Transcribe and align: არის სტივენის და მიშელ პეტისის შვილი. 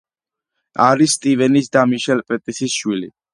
არის 0.85 1.13
სტივენის 1.17 1.69
და 1.77 1.85
მიშელ 1.91 2.25
პეტისის 2.33 2.79
შვილი. 2.81 3.13